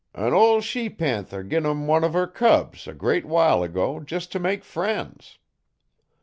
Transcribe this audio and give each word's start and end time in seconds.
An' 0.15 0.33
ol' 0.33 0.61
she 0.61 0.89
panther 0.89 1.43
gin 1.43 1.63
'em 1.63 1.85
one 1.85 2.01
uv 2.01 2.13
her 2.13 2.25
cubs, 2.25 2.87
a 2.87 2.93
great 2.95 3.23
while 3.23 3.61
ago, 3.61 4.03
jes 4.09 4.25
t' 4.25 4.39
make 4.39 4.63
frien's. 4.63 5.37